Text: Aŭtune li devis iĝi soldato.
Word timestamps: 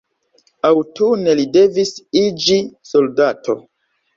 Aŭtune 0.69 1.35
li 1.41 1.45
devis 1.57 1.93
iĝi 2.23 2.59
soldato. 2.93 3.59